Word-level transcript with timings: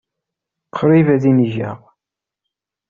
Qrib 0.77 1.07
ad 1.15 1.23
inigeɣ. 1.31 1.77